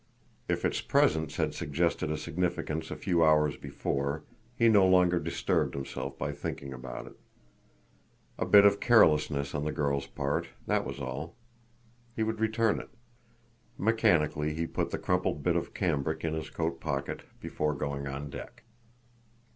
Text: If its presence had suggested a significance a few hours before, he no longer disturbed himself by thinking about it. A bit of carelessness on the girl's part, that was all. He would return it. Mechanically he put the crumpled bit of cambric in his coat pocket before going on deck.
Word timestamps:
If 0.47 0.65
its 0.65 0.81
presence 0.81 1.35
had 1.35 1.53
suggested 1.53 2.09
a 2.09 2.17
significance 2.17 2.89
a 2.89 2.95
few 2.95 3.23
hours 3.23 3.55
before, 3.55 4.23
he 4.55 4.67
no 4.67 4.83
longer 4.87 5.19
disturbed 5.19 5.75
himself 5.75 6.17
by 6.17 6.31
thinking 6.31 6.73
about 6.73 7.05
it. 7.05 7.19
A 8.39 8.47
bit 8.47 8.65
of 8.65 8.79
carelessness 8.79 9.53
on 9.53 9.63
the 9.63 9.71
girl's 9.71 10.07
part, 10.07 10.47
that 10.65 10.85
was 10.87 10.99
all. 10.99 11.35
He 12.15 12.23
would 12.23 12.39
return 12.39 12.79
it. 12.79 12.89
Mechanically 13.77 14.55
he 14.55 14.65
put 14.65 14.89
the 14.89 14.97
crumpled 14.97 15.43
bit 15.43 15.55
of 15.55 15.71
cambric 15.75 16.25
in 16.25 16.33
his 16.33 16.49
coat 16.49 16.79
pocket 16.81 17.21
before 17.39 17.75
going 17.75 18.07
on 18.07 18.31
deck. 18.31 18.63